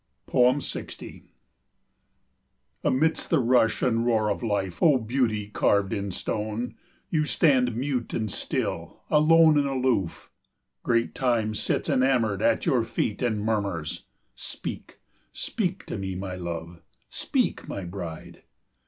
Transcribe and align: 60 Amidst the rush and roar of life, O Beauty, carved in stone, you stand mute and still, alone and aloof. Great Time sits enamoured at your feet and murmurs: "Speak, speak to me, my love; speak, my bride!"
60 0.59 1.31
Amidst 2.83 3.29
the 3.29 3.37
rush 3.37 3.83
and 3.83 4.03
roar 4.03 4.31
of 4.31 4.41
life, 4.41 4.81
O 4.81 4.97
Beauty, 4.97 5.49
carved 5.49 5.93
in 5.93 6.09
stone, 6.09 6.73
you 7.11 7.23
stand 7.23 7.75
mute 7.75 8.11
and 8.15 8.31
still, 8.31 9.03
alone 9.11 9.59
and 9.59 9.67
aloof. 9.67 10.31
Great 10.81 11.13
Time 11.13 11.53
sits 11.53 11.87
enamoured 11.87 12.41
at 12.41 12.65
your 12.65 12.83
feet 12.83 13.21
and 13.21 13.41
murmurs: 13.45 14.05
"Speak, 14.33 14.97
speak 15.33 15.85
to 15.85 15.99
me, 15.99 16.15
my 16.15 16.33
love; 16.33 16.81
speak, 17.07 17.67
my 17.67 17.85
bride!" 17.85 18.41